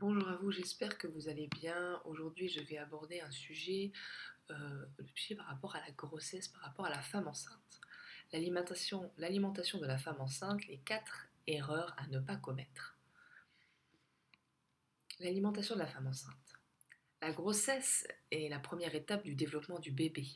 Bonjour 0.00 0.28
à 0.28 0.36
vous, 0.36 0.52
j'espère 0.52 0.96
que 0.96 1.08
vous 1.08 1.28
allez 1.28 1.48
bien. 1.48 2.00
Aujourd'hui, 2.04 2.48
je 2.48 2.60
vais 2.60 2.78
aborder 2.78 3.20
un 3.20 3.32
sujet, 3.32 3.90
euh, 4.48 4.86
sujet 5.16 5.34
par 5.34 5.46
rapport 5.46 5.74
à 5.74 5.80
la 5.80 5.90
grossesse, 5.90 6.46
par 6.46 6.60
rapport 6.60 6.86
à 6.86 6.90
la 6.90 7.02
femme 7.02 7.26
enceinte. 7.26 7.80
L'alimentation, 8.32 9.10
l'alimentation 9.16 9.80
de 9.80 9.86
la 9.86 9.98
femme 9.98 10.20
enceinte, 10.20 10.64
les 10.68 10.78
quatre 10.78 11.26
erreurs 11.48 11.96
à 11.98 12.06
ne 12.06 12.20
pas 12.20 12.36
commettre. 12.36 12.96
L'alimentation 15.18 15.74
de 15.74 15.80
la 15.80 15.88
femme 15.88 16.06
enceinte. 16.06 16.60
La 17.20 17.32
grossesse 17.32 18.06
est 18.30 18.48
la 18.48 18.60
première 18.60 18.94
étape 18.94 19.24
du 19.24 19.34
développement 19.34 19.80
du 19.80 19.90
bébé. 19.90 20.28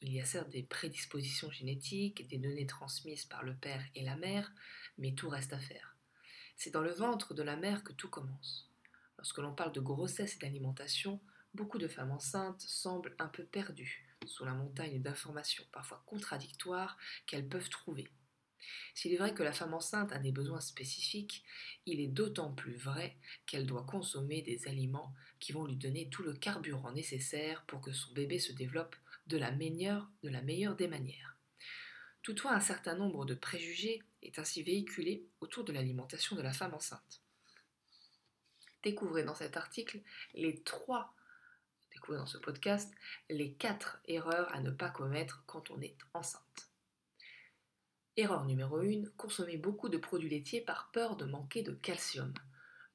Il 0.00 0.12
y 0.12 0.20
a 0.20 0.24
certes 0.24 0.50
des 0.50 0.62
prédispositions 0.62 1.50
génétiques, 1.50 2.28
des 2.28 2.38
données 2.38 2.66
transmises 2.66 3.24
par 3.24 3.42
le 3.42 3.56
père 3.56 3.84
et 3.96 4.04
la 4.04 4.14
mère, 4.14 4.52
mais 4.96 5.12
tout 5.14 5.28
reste 5.28 5.54
à 5.54 5.58
faire. 5.58 5.96
C'est 6.56 6.70
dans 6.70 6.82
le 6.82 6.92
ventre 6.92 7.34
de 7.34 7.42
la 7.42 7.56
mère 7.56 7.82
que 7.82 7.92
tout 7.92 8.08
commence. 8.08 8.68
Lorsque 9.18 9.38
l'on 9.38 9.54
parle 9.54 9.72
de 9.72 9.80
grossesse 9.80 10.36
et 10.36 10.38
d'alimentation, 10.38 11.20
beaucoup 11.52 11.78
de 11.78 11.88
femmes 11.88 12.12
enceintes 12.12 12.60
semblent 12.60 13.14
un 13.18 13.28
peu 13.28 13.44
perdues 13.44 14.06
sous 14.26 14.44
la 14.44 14.54
montagne 14.54 15.02
d'informations 15.02 15.64
parfois 15.72 16.02
contradictoires 16.06 16.96
qu'elles 17.26 17.48
peuvent 17.48 17.68
trouver. 17.68 18.08
S'il 18.94 19.12
est 19.12 19.16
vrai 19.16 19.34
que 19.34 19.42
la 19.42 19.52
femme 19.52 19.74
enceinte 19.74 20.12
a 20.12 20.18
des 20.18 20.32
besoins 20.32 20.60
spécifiques, 20.60 21.44
il 21.86 22.00
est 22.00 22.08
d'autant 22.08 22.52
plus 22.52 22.76
vrai 22.76 23.16
qu'elle 23.46 23.66
doit 23.66 23.84
consommer 23.84 24.42
des 24.42 24.68
aliments 24.68 25.14
qui 25.40 25.52
vont 25.52 25.64
lui 25.64 25.76
donner 25.76 26.08
tout 26.10 26.22
le 26.22 26.34
carburant 26.34 26.92
nécessaire 26.92 27.64
pour 27.66 27.80
que 27.80 27.92
son 27.92 28.12
bébé 28.12 28.38
se 28.38 28.52
développe 28.52 28.96
de 29.26 29.36
la 29.36 29.52
meilleure, 29.52 30.08
de 30.22 30.28
la 30.28 30.42
meilleure 30.42 30.76
des 30.76 30.88
manières. 30.88 31.36
Toutefois, 32.22 32.52
un 32.52 32.60
certain 32.60 32.94
nombre 32.94 33.24
de 33.24 33.34
préjugés 33.34 34.02
est 34.22 34.38
ainsi 34.38 34.62
véhiculé 34.62 35.24
autour 35.40 35.64
de 35.64 35.72
l'alimentation 35.72 36.36
de 36.36 36.42
la 36.42 36.52
femme 36.52 36.74
enceinte. 36.74 37.22
Découvrez 38.82 39.24
dans 39.24 39.34
cet 39.34 39.56
article 39.56 40.00
les 40.34 40.62
trois, 40.62 41.14
quatre 43.58 44.00
erreurs 44.06 44.54
à 44.54 44.60
ne 44.60 44.70
pas 44.70 44.90
commettre 44.90 45.42
quand 45.46 45.70
on 45.70 45.80
est 45.80 45.96
enceinte. 46.14 46.70
Erreur 48.16 48.44
numéro 48.44 48.78
1, 48.78 49.04
consommer 49.16 49.56
beaucoup 49.56 49.88
de 49.88 49.98
produits 49.98 50.28
laitiers 50.28 50.60
par 50.60 50.90
peur 50.92 51.16
de 51.16 51.24
manquer 51.24 51.62
de 51.62 51.72
calcium. 51.72 52.32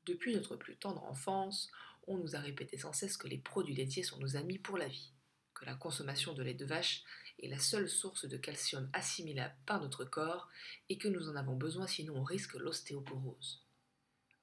Depuis 0.06 0.36
notre 0.36 0.56
plus 0.56 0.76
tendre 0.76 1.04
enfance, 1.04 1.72
on 2.08 2.18
nous 2.18 2.36
a 2.36 2.40
répété 2.40 2.78
sans 2.78 2.92
cesse 2.92 3.16
que 3.16 3.28
les 3.28 3.38
produits 3.38 3.76
laitiers 3.76 4.04
sont 4.04 4.20
nos 4.20 4.36
amis 4.36 4.60
pour 4.60 4.78
la 4.78 4.88
vie, 4.88 5.14
que 5.54 5.66
la 5.66 5.76
consommation 5.76 6.34
de 6.34 6.44
lait 6.44 6.54
de 6.54 6.66
vache 6.66 7.04
est 7.42 7.48
la 7.48 7.60
seule 7.60 7.90
source 7.90 8.26
de 8.26 8.38
calcium 8.38 8.90
assimilable 8.94 9.56
par 9.66 9.82
notre 9.82 10.04
corps 10.04 10.50
et 10.90 10.98
que 10.98 11.08
nous 11.08 11.30
en 11.30 11.36
avons 11.36 11.56
besoin 11.56 11.88
sinon 11.88 12.18
on 12.18 12.24
risque 12.24 12.56
l'ostéoporose 12.56 13.63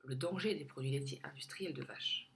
le 0.04 0.14
danger 0.14 0.54
des 0.54 0.64
produits 0.64 0.90
laitiers 0.90 1.20
industriels 1.24 1.74
de 1.74 1.82
vache. 1.82 2.30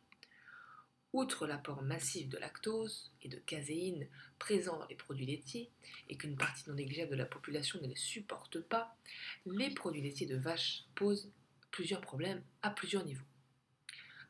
Outre 1.13 1.47
l'apport 1.47 1.83
massif 1.83 2.29
de 2.29 2.39
lactose 2.39 3.13
et 3.23 3.29
de 3.29 3.39
caséine 3.39 4.09
présents 4.39 4.79
dans 4.81 4.87
les 4.89 4.97
produits 4.97 5.27
laitiers 5.27 5.71
et 6.09 6.17
qu'une 6.17 6.37
partie 6.37 6.69
non 6.69 6.75
négligeable 6.75 7.13
de 7.13 7.17
la 7.17 7.25
population 7.25 7.81
ne 7.81 7.87
les 7.87 7.97
supporte 7.97 8.61
pas, 8.61 8.97
les 9.47 9.71
produits 9.71 10.03
laitiers 10.03 10.27
de 10.27 10.37
vache 10.37 10.85
posent 10.97 11.31
plusieurs 11.71 12.01
problèmes 12.01 12.43
à 12.63 12.71
plusieurs 12.71 13.05
niveaux. 13.05 13.25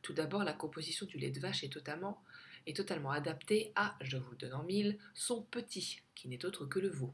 Tout 0.03 0.13
d'abord, 0.13 0.43
la 0.43 0.53
composition 0.53 1.07
du 1.07 1.17
lait 1.17 1.31
de 1.31 1.39
vache 1.39 1.63
est 1.63 1.73
totalement, 1.73 2.23
est 2.67 2.75
totalement 2.75 3.09
adaptée 3.09 3.71
à, 3.75 3.97
je 4.01 4.17
vous 4.17 4.29
le 4.29 4.37
donne 4.37 4.53
en 4.53 4.63
mille, 4.63 4.99
son 5.15 5.41
petit, 5.41 6.01
qui 6.13 6.27
n'est 6.27 6.45
autre 6.45 6.67
que 6.67 6.77
le 6.77 6.89
veau. 6.89 7.11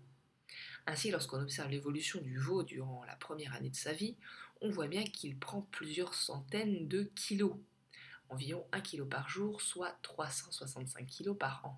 Ainsi, 0.88 1.12
lorsqu'on 1.12 1.42
observe 1.42 1.70
l'évolution 1.70 2.20
du 2.22 2.38
veau 2.38 2.64
durant 2.64 3.04
la 3.06 3.16
première 3.16 3.54
année 3.54 3.70
de 3.70 3.76
sa 3.76 3.94
vie, 3.94 4.16
on 4.62 4.70
voit 4.70 4.88
bien 4.88 5.04
qu'il 5.04 5.38
prend 5.38 5.62
plusieurs 5.72 6.14
centaines 6.14 6.88
de 6.88 7.04
kilos, 7.16 7.56
environ 8.30 8.66
1 8.72 8.82
kg 8.82 9.04
par 9.04 9.30
jour, 9.30 9.62
soit 9.62 9.98
365 10.02 11.08
kg 11.08 11.34
par 11.34 11.66
an. 11.66 11.78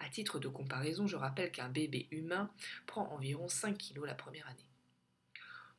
À 0.00 0.08
titre 0.08 0.38
de 0.38 0.48
comparaison, 0.48 1.06
je 1.06 1.16
rappelle 1.16 1.50
qu'un 1.50 1.68
bébé 1.68 2.06
humain 2.10 2.50
prend 2.86 3.08
environ 3.12 3.48
5 3.48 3.76
kg 3.76 4.04
la 4.04 4.14
première 4.14 4.46
année. 4.46 4.68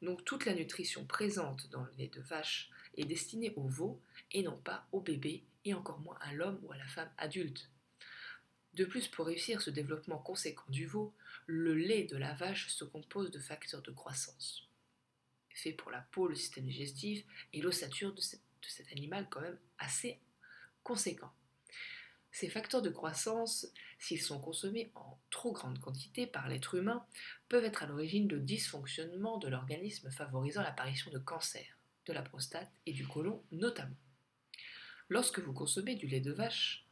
Donc 0.01 0.23
toute 0.25 0.45
la 0.45 0.53
nutrition 0.53 1.05
présente 1.05 1.69
dans 1.69 1.83
le 1.83 1.91
lait 1.97 2.07
de 2.07 2.21
vache 2.21 2.69
est 2.95 3.05
destinée 3.05 3.53
au 3.55 3.67
veau 3.67 4.01
et 4.31 4.43
non 4.43 4.57
pas 4.57 4.87
au 4.91 5.01
bébé 5.01 5.43
et 5.65 5.73
encore 5.73 5.99
moins 5.99 6.17
à 6.21 6.33
l'homme 6.33 6.59
ou 6.63 6.71
à 6.71 6.77
la 6.77 6.87
femme 6.87 7.11
adulte. 7.17 7.69
De 8.75 8.85
plus, 8.85 9.07
pour 9.07 9.25
réussir 9.25 9.61
ce 9.61 9.69
développement 9.69 10.19
conséquent 10.19 10.63
du 10.69 10.85
veau, 10.85 11.13
le 11.51 11.73
lait 11.73 12.03
de 12.03 12.15
la 12.15 12.35
vache 12.35 12.69
se 12.69 12.83
compose 12.83 13.31
de 13.31 13.39
facteurs 13.39 13.81
de 13.81 13.89
croissance, 13.89 14.69
fait 15.49 15.73
pour 15.73 15.89
la 15.89 16.01
peau, 16.11 16.27
le 16.27 16.35
système 16.35 16.65
digestif 16.65 17.25
et 17.53 17.61
l'ossature 17.61 18.13
de, 18.13 18.21
cet 18.21 18.91
animal 18.91 19.27
quand 19.31 19.41
même 19.41 19.57
assez 19.79 20.19
conséquent. 20.83 21.31
Ces 22.31 22.49
facteurs 22.49 22.83
de 22.83 22.91
croissance, 22.91 23.65
s'ils 23.97 24.21
sont 24.21 24.39
consommés 24.39 24.91
en 24.93 25.19
trop 25.31 25.51
grande 25.51 25.79
quantité 25.79 26.27
par 26.27 26.47
l'être 26.47 26.75
humain, 26.75 27.03
peuvent 27.47 27.65
être 27.65 27.81
à 27.81 27.87
l'origine 27.87 28.27
de 28.27 28.37
dysfonctionnements 28.37 29.39
de 29.39 29.47
l'organisme 29.47 30.11
favorisant 30.11 30.61
l'apparition 30.61 31.09
de 31.09 31.17
cancers, 31.17 31.79
de 32.05 32.13
la 32.13 32.21
prostate 32.21 32.71
et 32.85 32.93
du 32.93 33.07
côlon 33.07 33.43
notamment. 33.51 33.97
Lorsque 35.07 35.39
vous 35.39 35.53
consommez 35.53 35.95
du 35.95 36.05
lait 36.05 36.21
de 36.21 36.31
vache, 36.31 36.85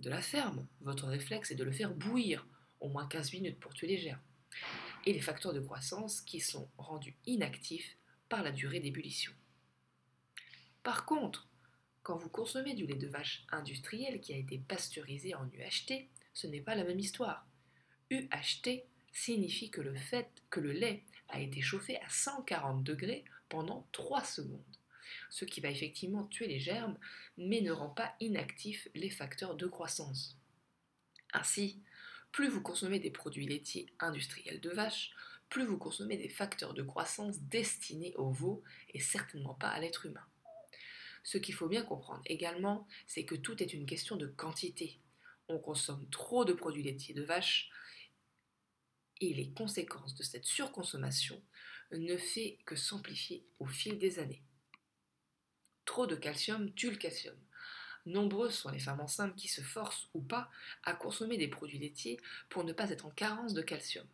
de 0.00 0.10
la 0.10 0.20
ferme, 0.20 0.66
votre 0.80 1.06
réflexe 1.06 1.52
est 1.52 1.56
de 1.56 1.62
le 1.62 1.70
faire 1.70 1.94
bouillir 1.94 2.44
au 2.80 2.88
moins 2.88 3.06
15 3.06 3.32
minutes 3.32 3.60
pour 3.60 3.74
tuer 3.74 3.88
les 3.88 3.98
germes, 3.98 4.20
et 5.06 5.12
les 5.12 5.20
facteurs 5.20 5.52
de 5.52 5.60
croissance 5.60 6.20
qui 6.20 6.40
sont 6.40 6.68
rendus 6.78 7.16
inactifs 7.26 7.96
par 8.28 8.42
la 8.42 8.52
durée 8.52 8.80
d'ébullition. 8.80 9.32
Par 10.82 11.04
contre, 11.04 11.48
quand 12.02 12.16
vous 12.16 12.28
consommez 12.28 12.74
du 12.74 12.86
lait 12.86 12.94
de 12.94 13.06
vache 13.06 13.44
industriel 13.50 14.20
qui 14.20 14.32
a 14.32 14.36
été 14.36 14.58
pasteurisé 14.58 15.34
en 15.34 15.46
UHT, 15.46 16.08
ce 16.32 16.46
n'est 16.46 16.60
pas 16.60 16.74
la 16.74 16.84
même 16.84 17.00
histoire. 17.00 17.46
UHT 18.10 18.84
signifie 19.12 19.70
que 19.70 19.80
le 19.80 19.94
fait 19.94 20.28
que 20.48 20.60
le 20.60 20.72
lait 20.72 21.04
a 21.28 21.40
été 21.40 21.60
chauffé 21.60 22.00
à 22.00 22.08
140 22.08 22.82
degrés 22.82 23.24
pendant 23.48 23.86
3 23.92 24.24
secondes 24.24 24.64
ce 25.28 25.44
qui 25.44 25.60
va 25.60 25.70
effectivement 25.70 26.24
tuer 26.24 26.46
les 26.46 26.60
germes, 26.60 26.98
mais 27.38 27.60
ne 27.60 27.72
rend 27.72 27.88
pas 27.88 28.14
inactifs 28.20 28.88
les 28.94 29.10
facteurs 29.10 29.54
de 29.54 29.66
croissance. 29.66 30.36
Ainsi, 31.32 31.80
plus 32.32 32.48
vous 32.48 32.62
consommez 32.62 32.98
des 32.98 33.10
produits 33.10 33.46
laitiers 33.46 33.86
industriels 33.98 34.60
de 34.60 34.70
vache, 34.70 35.10
plus 35.48 35.64
vous 35.64 35.78
consommez 35.78 36.16
des 36.16 36.28
facteurs 36.28 36.74
de 36.74 36.82
croissance 36.82 37.40
destinés 37.40 38.14
au 38.16 38.30
veau 38.30 38.62
et 38.94 39.00
certainement 39.00 39.54
pas 39.54 39.68
à 39.68 39.80
l'être 39.80 40.06
humain. 40.06 40.24
Ce 41.22 41.38
qu'il 41.38 41.54
faut 41.54 41.68
bien 41.68 41.82
comprendre 41.82 42.22
également, 42.26 42.86
c'est 43.06 43.24
que 43.24 43.34
tout 43.34 43.62
est 43.62 43.74
une 43.74 43.86
question 43.86 44.16
de 44.16 44.26
quantité. 44.26 45.00
On 45.48 45.58
consomme 45.58 46.08
trop 46.10 46.44
de 46.44 46.52
produits 46.52 46.84
laitiers 46.84 47.14
de 47.14 47.22
vache 47.22 47.70
et 49.20 49.34
les 49.34 49.50
conséquences 49.50 50.14
de 50.14 50.22
cette 50.22 50.46
surconsommation 50.46 51.42
ne 51.92 52.16
fait 52.16 52.58
que 52.64 52.76
s'amplifier 52.76 53.44
au 53.58 53.66
fil 53.66 53.98
des 53.98 54.18
années. 54.18 54.42
Trop 55.84 56.06
de 56.06 56.14
calcium 56.14 56.72
tue 56.74 56.90
le 56.90 56.96
calcium. 56.96 57.36
Nombreuses 58.06 58.54
sont 58.54 58.70
les 58.70 58.78
femmes 58.78 59.00
enceintes 59.00 59.36
qui 59.36 59.48
se 59.48 59.60
forcent 59.60 60.08
ou 60.14 60.20
pas 60.20 60.50
à 60.84 60.94
consommer 60.94 61.36
des 61.36 61.48
produits 61.48 61.78
laitiers 61.78 62.18
pour 62.48 62.64
ne 62.64 62.72
pas 62.72 62.90
être 62.90 63.06
en 63.06 63.10
carence 63.10 63.54
de 63.54 63.62
calcium. 63.62 64.06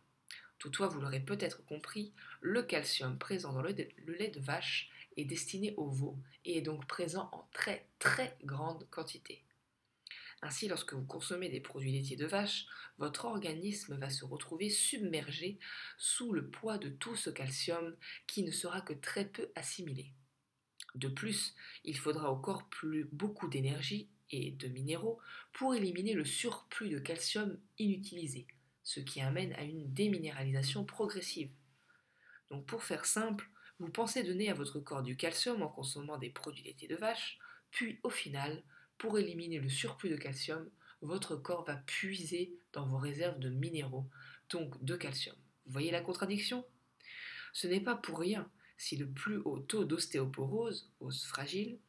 Toutefois, 0.59 0.87
vous 0.87 0.99
l'aurez 0.99 1.19
peut-être 1.19 1.63
compris, 1.65 2.13
le 2.41 2.63
calcium 2.63 3.17
présent 3.17 3.53
dans 3.53 3.61
le, 3.61 3.71
lait 3.71 4.31
de 4.33 4.39
vache 4.39 4.89
est 5.15 5.25
destiné 5.25 5.73
au 5.77 5.87
veau 5.87 6.17
et 6.45 6.57
est 6.57 6.61
donc 6.61 6.87
présent 6.87 7.29
en 7.31 7.47
très 7.53 7.87
très 7.99 8.37
grande 8.43 8.87
quantité. 8.89 9.43
Ainsi, 10.41 10.67
lorsque 10.67 10.93
vous 10.93 11.05
consommez 11.05 11.49
des 11.49 11.59
produits 11.59 11.91
laitiers 11.91 12.15
de 12.15 12.27
vache, 12.27 12.65
votre 12.97 13.25
organisme 13.25 13.97
va 13.97 14.09
se 14.09 14.25
retrouver 14.25 14.69
submergé 14.69 15.57
sous 15.97 16.31
le 16.31 16.47
poids 16.47 16.77
de 16.77 16.89
tout 16.89 17.15
ce 17.15 17.29
calcium 17.29 17.95
qui 18.27 18.43
ne 18.43 18.51
sera 18.51 18.81
que 18.81 18.93
très 18.93 19.25
peu 19.25 19.49
assimilé. 19.55 20.11
De 20.97 21.09
plus, 21.09 21.53
il 21.83 21.95
faudra 21.95 22.31
au 22.31 22.37
corps 22.37 22.67
beaucoup 23.11 23.47
d'énergie 23.47 24.09
et 24.31 24.49
de 24.49 24.67
minéraux 24.67 25.19
pour 25.53 25.75
éliminer 25.75 26.13
le 26.13 26.25
surplus 26.25 26.89
de 26.89 26.97
calcium 26.97 27.59
inutilisé, 27.77 28.47
ce 28.81 28.99
qui 28.99 29.21
amène 29.21 29.53
à 29.53 29.63
une 29.63 29.93
déminéralisation 29.93 30.85
progressive. 30.85 31.51
Donc 32.49 32.65
pour 32.65 32.83
faire 32.83 33.05
simple, 33.05 33.47
vous 33.77 33.91
pensez 33.91 34.23
donner 34.23 34.49
à 34.49 34.55
votre 34.55 34.79
corps 34.79 35.03
du 35.03 35.15
calcium 35.15 35.61
en 35.61 35.67
consommant 35.67 36.17
des 36.17 36.31
produits 36.31 36.63
laitiers 36.63 36.87
de 36.87 36.95
vache, 36.95 37.37
puis 37.69 37.99
au 38.01 38.09
final, 38.09 38.63
pour 38.97 39.19
éliminer 39.19 39.59
le 39.59 39.69
surplus 39.69 40.09
de 40.09 40.15
calcium, 40.15 40.67
votre 41.01 41.35
corps 41.35 41.63
va 41.63 41.75
puiser 41.75 42.55
dans 42.73 42.87
vos 42.87 42.97
réserves 42.97 43.37
de 43.37 43.49
minéraux, 43.49 44.09
donc 44.49 44.83
de 44.83 44.95
calcium. 44.95 45.35
Vous 45.67 45.73
voyez 45.73 45.91
la 45.91 46.01
contradiction? 46.01 46.65
Ce 47.53 47.67
n'est 47.67 47.81
pas 47.81 47.95
pour 47.95 48.17
rien 48.17 48.49
si 48.77 48.95
le 48.95 49.09
plus 49.09 49.37
haut 49.37 49.59
taux 49.59 49.85
d'ostéoporose, 49.85 50.91
os 50.99 51.25
fragile, 51.25 51.79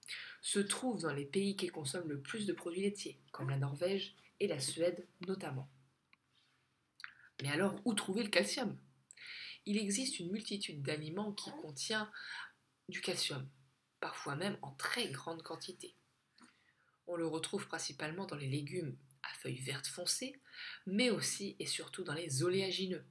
se 0.40 0.58
trouve 0.58 1.02
dans 1.02 1.12
les 1.12 1.26
pays 1.26 1.56
qui 1.56 1.69
consomment 1.69 2.08
le 2.08 2.20
plus 2.20 2.46
de 2.46 2.52
produits 2.52 2.82
laitiers, 2.82 3.20
comme 3.31 3.50
la 3.50 3.58
Norvège 3.58 4.14
et 4.40 4.46
la 4.46 4.61
Suède 4.61 5.06
notamment. 5.26 5.69
Mais 7.43 7.50
alors, 7.50 7.81
où 7.85 7.94
trouver 7.94 8.23
le 8.23 8.31
calcium? 8.31 8.76
Il 9.67 9.76
existe 9.76 10.19
une 10.19 10.32
multitude 10.32 10.82
d'aliments 10.82 11.32
qui 11.32 11.50
contiennent 11.50 12.11
du 12.88 13.00
calcium. 13.00 13.49
parfois 14.00 14.37
même 14.37 14.56
en 14.62 14.73
très 14.73 15.08
grande 15.08 15.43
quantité. 15.43 15.94
On 17.06 17.17
le 17.17 17.26
retrouve 17.26 17.67
principalement 17.67 18.26
dans 18.26 18.37
les 18.37 18.49
légumes 18.49 18.96
à 19.23 19.34
feuilles 19.41 19.61
vertes 19.61 19.87
foncées, 19.87 20.41
mais 20.87 21.11
aussi 21.11 21.56
et 21.58 21.67
surtout 21.67 22.05
dans 22.05 22.14
les 22.14 22.43
oléagineux. 22.43 23.05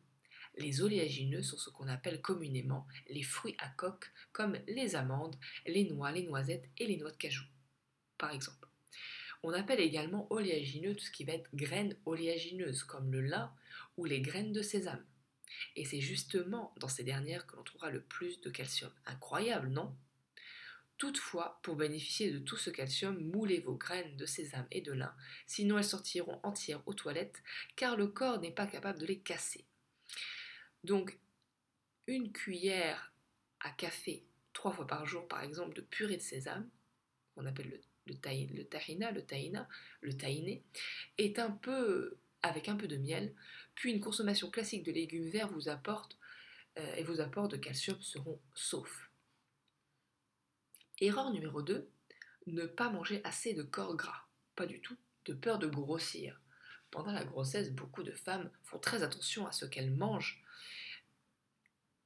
Les 0.58 0.82
oléagineux 0.82 1.44
sont 1.44 1.58
ce 1.58 1.70
qu'on 1.70 1.88
appelle 1.88 2.22
communément 2.22 2.88
les 3.10 3.22
fruits 3.22 3.56
à 3.60 3.70
coque, 3.70 4.12
comme 4.32 4.58
les 4.68 4.96
amandes, 4.96 5.36
les 5.68 5.86
noix, 5.90 6.12
les 6.12 6.24
noisettes 6.24 6.68
et 6.78 6.88
les 6.88 6.98
noix 6.98 7.12
de 7.12 7.18
cajou, 7.18 7.46
par 8.18 8.32
exemple. 8.32 8.68
On 9.44 9.54
appelle 9.54 9.80
également 9.80 10.26
oléagineux 10.32 10.96
tout 10.96 11.06
ce 11.06 11.12
qui 11.12 11.26
va 11.26 11.34
être 11.34 11.50
graines 11.54 11.96
oléagineuses, 12.06 12.84
comme 12.84 13.12
le 13.12 13.22
lin 13.22 13.54
ou 13.98 14.06
les 14.06 14.20
graines 14.20 14.52
de 14.52 14.64
sésame. 14.64 15.06
Et 15.76 15.86
c'est 15.86 16.02
justement 16.02 16.74
dans 16.80 16.88
ces 16.88 17.04
dernières 17.04 17.46
que 17.46 17.56
l'on 17.56 17.64
trouvera 17.64 17.92
le 17.92 18.02
plus 18.02 18.42
de 18.42 18.50
calcium. 18.50 18.92
Incroyable, 19.06 19.70
non? 19.70 19.96
Toutefois, 20.98 21.60
pour 21.62 21.76
bénéficier 21.76 22.32
de 22.32 22.40
tout 22.40 22.58
ce 22.58 22.72
calcium, 22.72 23.24
moulez 23.32 23.60
vos 23.60 23.76
graines 23.76 24.18
de 24.18 24.26
sésame 24.26 24.66
et 24.72 24.82
de 24.82 24.92
lin, 24.92 25.16
sinon 25.46 25.78
elles 25.78 25.84
sortiront 25.84 26.40
entières 26.42 26.82
aux 26.88 26.96
toilettes, 26.96 27.44
car 27.76 27.96
le 27.96 28.08
corps 28.08 28.42
n'est 28.42 28.52
pas 28.52 28.66
capable 28.66 29.00
de 29.00 29.06
les 29.06 29.20
casser. 29.20 29.68
Donc, 30.88 31.20
une 32.08 32.32
cuillère 32.32 33.14
à 33.60 33.72
café 33.72 34.26
trois 34.54 34.72
fois 34.72 34.88
par 34.88 35.06
jour, 35.06 35.28
par 35.28 35.44
exemple, 35.44 35.76
de 35.76 35.82
purée 35.82 36.16
de 36.16 36.22
sésame, 36.22 36.70
qu'on 37.36 37.46
appelle 37.46 37.70
le, 37.70 37.82
le, 38.06 38.14
le 38.56 38.64
tahina, 38.64 39.12
le 39.12 39.26
tahina, 39.26 39.68
le 40.00 40.16
tahiné, 40.16 40.64
est 41.18 41.40
un 41.40 41.52
peu 41.52 42.18
avec 42.42 42.70
un 42.70 42.78
peu 42.78 42.88
de 42.88 42.96
miel, 42.96 43.36
puis 43.76 43.92
une 43.92 44.00
consommation 44.00 44.50
classique 44.50 44.84
de 44.84 44.94
légumes 44.94 45.28
verts 45.28 45.52
vous 45.52 45.68
apporte 45.68 46.18
euh, 46.78 46.96
et 46.96 47.04
vos 47.04 47.20
apports 47.20 47.50
de 47.50 47.58
calcium 47.58 48.02
seront 48.02 48.40
saufs. 48.56 49.12
Erreur 51.02 51.34
numéro 51.34 51.62
2, 51.62 51.86
ne 52.46 52.66
pas 52.66 52.90
manger 52.90 53.20
assez 53.26 53.54
de 53.54 53.64
corps 53.64 53.98
gras. 53.98 54.26
Pas 54.56 54.66
du 54.66 54.80
tout, 54.80 54.96
de 55.26 55.34
peur 55.34 55.60
de 55.60 55.68
grossir. 55.68 56.40
Pendant 56.92 57.12
la 57.12 57.26
grossesse, 57.26 57.74
beaucoup 57.74 58.04
de 58.04 58.14
femmes 58.14 58.50
font 58.64 58.80
très 58.80 59.04
attention 59.04 59.46
à 59.48 59.52
ce 59.52 59.66
qu'elles 59.66 59.92
mangent 59.92 60.42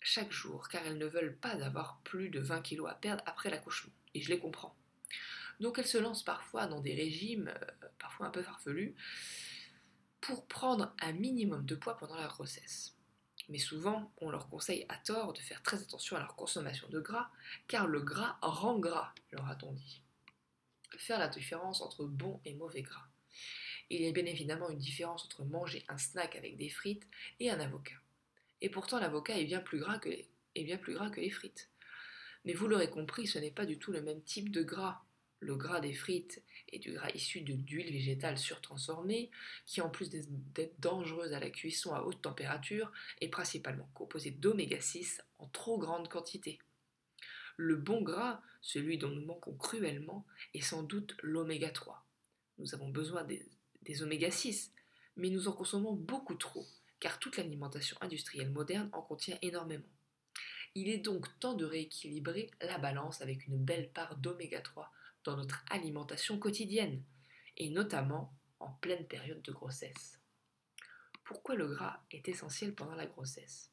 chaque 0.02 0.32
jour, 0.32 0.68
car 0.68 0.86
elles 0.86 0.98
ne 0.98 1.06
veulent 1.06 1.38
pas 1.38 1.64
avoir 1.64 2.02
plus 2.04 2.30
de 2.30 2.40
20 2.40 2.62
kilos 2.62 2.90
à 2.90 2.96
perdre 2.96 3.24
après 3.26 3.50
l'accouchement. 3.50 3.94
Et 4.14 4.22
je 4.22 4.30
les 4.30 4.40
comprends. 4.40 4.76
Donc 5.60 5.78
elles 5.78 5.88
se 5.88 6.00
lancent 6.00 6.24
parfois 6.24 6.66
dans 6.66 6.82
des 6.82 6.96
régimes, 6.96 7.50
euh, 7.50 7.88
parfois 8.00 8.26
un 8.26 8.32
peu 8.32 8.42
farfelus, 8.42 8.96
pour 10.20 10.48
prendre 10.48 10.94
un 11.00 11.14
minimum 11.14 11.66
de 11.66 11.76
poids 11.76 11.98
pendant 11.98 12.16
la 12.16 12.28
grossesse. 12.28 12.96
Mais 13.50 13.60
souvent, 13.60 14.12
on 14.18 14.30
leur 14.30 14.50
conseille 14.50 14.86
à 14.90 14.98
tort 14.98 15.34
de 15.34 15.40
faire 15.40 15.62
très 15.62 15.82
attention 15.82 16.16
à 16.16 16.20
leur 16.20 16.36
consommation 16.36 16.88
de 16.90 17.00
gras, 17.00 17.30
car 17.68 17.88
le 17.88 18.02
gras 18.02 18.38
rend 18.42 18.80
gras, 18.80 19.14
leur 19.32 19.48
a-t-on 19.50 19.72
dit. 19.74 20.02
Faire 20.98 21.20
la 21.20 21.28
différence 21.28 21.82
entre 21.82 22.06
bon 22.06 22.40
et 22.46 22.54
mauvais 22.54 22.82
gras. 22.82 23.08
Il 23.90 24.02
y 24.02 24.08
a 24.08 24.12
bien 24.12 24.26
évidemment 24.26 24.70
une 24.70 24.80
différence 24.80 25.26
entre 25.26 25.44
manger 25.44 25.84
un 25.90 25.98
snack 25.98 26.36
avec 26.36 26.56
des 26.56 26.70
frites 26.70 27.08
et 27.40 27.52
un 27.52 27.60
avocat. 27.60 28.01
Et 28.62 28.70
pourtant, 28.70 29.00
l'avocat 29.00 29.38
est 29.38 29.46
bien 29.46 29.60
plus 29.60 29.80
gras 29.80 29.98
que 29.98 30.10
les, 30.10 31.30
frites. 31.30 31.70
Mais 32.46 32.54
vous 32.54 32.68
l'aurez 32.68 32.90
compris, 32.90 33.28
ce 33.28 33.40
n'est 33.40 33.52
pas 33.52 33.66
du 33.66 33.78
tout 33.78 33.92
le 33.92 34.02
même 34.02 34.22
type 34.24 34.52
de 34.52 34.64
gras. 34.64 35.04
Le 35.40 35.56
gras 35.56 35.80
des 35.80 35.94
frites 35.94 36.44
est 36.72 36.78
du 36.78 36.94
gras 36.94 37.10
issu 37.16 37.42
d'huile 37.42 37.92
végétale 37.92 38.38
surtransformée, 38.38 39.32
qui 39.66 39.82
en 39.82 39.90
plus 39.90 40.12
d'être 40.12 40.80
dangereuse 40.80 41.34
à 41.34 41.40
la 41.40 41.50
cuisson 41.50 41.94
à 41.96 42.02
haute 42.02 42.22
température, 42.22 42.92
est 43.22 43.30
principalement 43.30 43.90
composée 43.96 44.32
d'oméga 44.32 44.80
6 44.80 45.22
en 45.40 45.48
trop 45.48 45.80
grande 45.80 46.10
quantité. 46.10 46.60
Le 47.58 47.76
bon 47.76 48.02
gras, 48.02 48.42
celui 48.62 49.00
dont 49.00 49.10
nous 49.10 49.26
manquons 49.26 49.56
cruellement, 49.56 50.26
est 50.54 50.62
sans 50.62 50.84
doute 50.84 51.16
l'oméga 51.24 51.72
3. 51.72 52.06
Nous 52.60 52.76
avons 52.76 52.90
besoin 52.90 53.24
des, 53.24 53.44
des 53.82 54.04
oméga 54.04 54.30
6, 54.30 54.72
mais 55.16 55.30
nous 55.30 55.48
en 55.48 55.54
consommons 55.54 55.94
beaucoup 55.94 56.36
trop, 56.36 56.68
car 57.02 57.20
toute 57.20 57.36
l'alimentation 57.36 57.98
industrielle 58.00 58.52
moderne 58.52 58.90
en 58.94 59.02
contient 59.02 59.38
énormément. 59.42 59.84
Il 60.76 60.88
est 60.88 61.00
donc 61.00 61.28
temps 61.40 61.56
de 61.56 61.66
rééquilibrer 61.66 62.50
la 62.62 62.78
balance 62.78 63.22
avec 63.22 63.46
une 63.48 63.58
belle 63.58 63.92
part 63.92 64.16
d'oméga 64.16 64.62
3 64.62 64.90
dans 65.26 65.36
notre 65.36 65.66
alimentation 65.70 66.40
quotidienne, 66.40 67.04
et 67.58 67.70
notamment 67.70 68.34
en 68.60 68.72
pleine 68.72 69.06
période 69.06 69.42
de 69.42 69.52
grossesse. 69.52 70.20
Pourquoi 71.26 71.56
le 71.56 71.68
gras 71.68 72.02
est 72.12 72.30
essentiel 72.30 72.74
pendant 72.74 72.96
la 72.96 73.06
grossesse? 73.06 73.72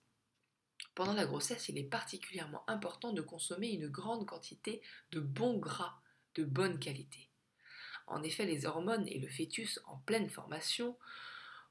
Pendant 0.95 1.13
la 1.13 1.27
grossesse, 1.27 1.69
il 1.69 1.79
est 1.79 1.85
particulièrement 1.85 2.69
important 2.69 3.13
de 3.13 3.23
consommer 3.23 3.71
une 3.71 3.89
grande 3.89 4.27
quantité 4.27 4.83
de 5.13 5.21
bons 5.21 5.59
gras 5.59 6.01
de 6.35 6.45
bonne 6.45 6.79
qualité. 6.79 7.31
En 8.07 8.23
effet, 8.23 8.47
les 8.47 8.65
hormones 8.67 9.07
et 9.07 9.19
le 9.19 9.29
fœtus 9.29 9.81
en 9.87 9.99
pleine 9.99 10.31
formation 10.31 10.97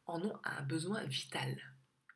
en 0.07 0.21
ont 0.24 0.39
un 0.44 0.63
besoin 0.63 1.04
vital. 1.04 1.57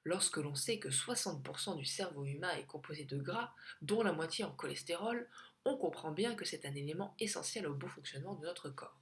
Lorsque 0.03 0.37
l'on 0.37 0.55
sait 0.55 0.79
que 0.79 0.89
60% 0.89 1.77
du 1.77 1.85
cerveau 1.85 2.25
humain 2.25 2.51
est 2.55 2.65
composé 2.65 3.05
de 3.05 3.17
gras, 3.17 3.53
dont 3.81 4.01
la 4.01 4.13
moitié 4.13 4.43
en 4.43 4.51
cholestérol, 4.51 5.29
on 5.65 5.77
comprend 5.77 6.11
bien 6.11 6.33
que 6.33 6.45
c'est 6.45 6.65
un 6.65 6.73
élément 6.73 7.15
essentiel 7.19 7.67
au 7.67 7.75
bon 7.75 7.87
fonctionnement 7.87 8.33
de 8.35 8.45
notre 8.45 8.69
corps. 8.69 8.99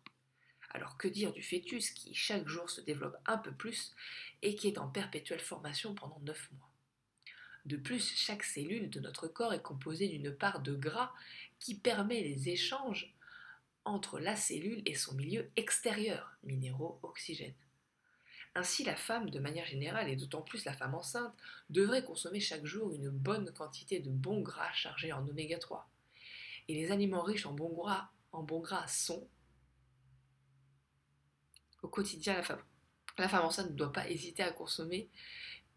Alors 0.72 0.98
que 0.98 1.08
dire 1.08 1.32
du 1.32 1.42
fœtus 1.42 1.92
qui 1.92 2.14
chaque 2.14 2.48
jour 2.48 2.70
se 2.70 2.82
développe 2.82 3.18
un 3.26 3.38
peu 3.38 3.52
plus 3.52 3.96
et 4.42 4.56
qui 4.56 4.68
est 4.68 4.78
en 4.78 4.90
perpétuelle 4.90 5.40
formation 5.40 5.96
pendant 5.96 6.20
9 6.20 6.52
mois? 6.52 6.70
De 7.66 7.78
plus, 7.78 8.14
chaque 8.16 8.44
cellule 8.44 8.90
de 8.90 9.00
notre 9.00 9.28
corps 9.28 9.54
est 9.54 9.62
composée 9.62 10.08
d'une 10.08 10.36
part 10.36 10.62
de 10.62 10.74
gras 10.76 11.14
qui 11.60 11.76
permet 11.76 12.22
les 12.22 12.50
échanges 12.50 13.16
entre 13.86 14.20
la 14.20 14.36
cellule 14.36 14.82
et 14.86 14.96
son 14.96 15.16
milieu 15.16 15.50
extérieur, 15.56 16.36
minéraux, 16.44 17.00
oxygène. 17.04 17.56
Ainsi, 18.60 18.84
la 18.84 18.98
femme, 18.98 19.30
de 19.30 19.40
manière 19.40 19.66
générale, 19.66 20.10
et 20.10 20.18
d'autant 20.18 20.42
plus 20.42 20.66
la 20.66 20.74
femme 20.74 20.94
enceinte, 20.94 21.34
devrait 21.70 22.04
consommer 22.04 22.42
chaque 22.42 22.66
jour 22.66 22.92
une 22.92 23.10
bonne 23.10 23.54
quantité 23.54 24.02
de 24.02 24.10
bons 24.10 24.42
gras 24.42 24.74
chargés 24.74 25.14
en 25.14 25.26
oméga 25.26 25.58
3 25.58 25.90
et 26.68 26.74
les 26.74 26.92
aliments 26.92 27.24
riches 27.24 27.46
en 27.46 27.54
bons 27.54 27.74
gras, 27.74 28.10
en 28.34 28.44
gras 28.44 28.86
sont 28.90 29.26
au 31.84 31.88
quotidien 31.88 32.34
la 32.34 32.44
femme. 32.44 32.62
La 33.18 33.30
femme 33.30 33.46
enceinte 33.46 33.70
ne 33.70 33.76
doit 33.76 33.94
pas 33.94 34.10
hésiter 34.10 34.44
à 34.44 34.52
consommer 34.52 35.10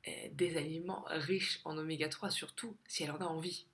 euh, 0.09 0.29
des 0.33 0.57
aliments 0.57 1.05
riches 1.07 1.61
en 1.65 1.79
oméga 1.79 2.09
3, 2.09 2.31
surtout 2.31 2.77
si 2.89 3.05
elle 3.05 3.13
en 3.13 3.21
a 3.21 3.27
envie. 3.27 3.69